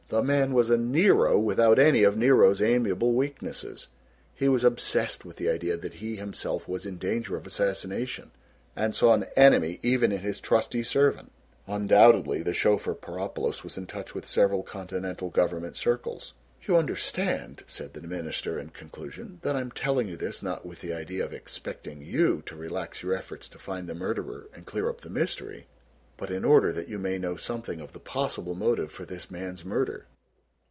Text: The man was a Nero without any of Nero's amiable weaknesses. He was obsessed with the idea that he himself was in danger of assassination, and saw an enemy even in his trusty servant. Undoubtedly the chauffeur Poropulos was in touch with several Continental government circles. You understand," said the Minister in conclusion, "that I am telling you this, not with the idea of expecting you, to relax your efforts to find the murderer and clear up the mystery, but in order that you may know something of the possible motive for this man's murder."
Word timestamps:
The 0.11 0.21
man 0.21 0.51
was 0.51 0.69
a 0.69 0.75
Nero 0.75 1.39
without 1.39 1.79
any 1.79 2.03
of 2.03 2.17
Nero's 2.17 2.61
amiable 2.61 3.13
weaknesses. 3.13 3.87
He 4.35 4.49
was 4.49 4.65
obsessed 4.65 5.23
with 5.23 5.37
the 5.37 5.47
idea 5.49 5.77
that 5.77 5.93
he 5.95 6.17
himself 6.17 6.67
was 6.67 6.85
in 6.85 6.97
danger 6.97 7.37
of 7.37 7.47
assassination, 7.47 8.31
and 8.75 8.93
saw 8.93 9.13
an 9.13 9.25
enemy 9.37 9.79
even 9.81 10.11
in 10.11 10.19
his 10.19 10.41
trusty 10.41 10.83
servant. 10.83 11.31
Undoubtedly 11.65 12.43
the 12.43 12.53
chauffeur 12.53 12.93
Poropulos 12.93 13.63
was 13.63 13.77
in 13.77 13.85
touch 13.87 14.13
with 14.13 14.25
several 14.25 14.63
Continental 14.63 15.29
government 15.29 15.77
circles. 15.77 16.33
You 16.67 16.75
understand," 16.75 17.63
said 17.65 17.93
the 17.93 18.01
Minister 18.01 18.59
in 18.59 18.71
conclusion, 18.71 19.39
"that 19.43 19.55
I 19.55 19.61
am 19.61 19.71
telling 19.71 20.09
you 20.09 20.17
this, 20.17 20.43
not 20.43 20.65
with 20.65 20.81
the 20.81 20.91
idea 20.93 21.23
of 21.23 21.31
expecting 21.31 22.01
you, 22.01 22.43
to 22.47 22.57
relax 22.57 23.01
your 23.01 23.13
efforts 23.13 23.47
to 23.47 23.57
find 23.57 23.87
the 23.87 23.95
murderer 23.95 24.49
and 24.53 24.65
clear 24.65 24.89
up 24.89 24.99
the 24.99 25.09
mystery, 25.09 25.67
but 26.17 26.29
in 26.29 26.45
order 26.45 26.71
that 26.71 26.87
you 26.87 26.99
may 26.99 27.17
know 27.17 27.35
something 27.35 27.81
of 27.81 27.93
the 27.93 27.99
possible 27.99 28.53
motive 28.53 28.91
for 28.91 29.05
this 29.05 29.31
man's 29.31 29.65
murder." 29.65 30.05